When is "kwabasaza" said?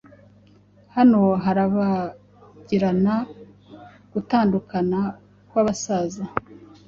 5.49-6.23